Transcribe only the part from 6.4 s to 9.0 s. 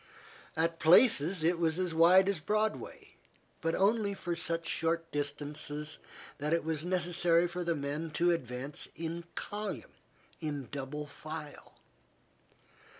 it was necessary for the men to advance